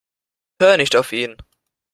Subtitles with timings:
[0.59, 1.37] Hör nicht auf ihn.